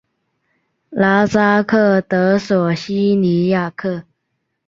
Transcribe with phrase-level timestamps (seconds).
[0.89, 4.03] 拉扎克德索西尼亚克。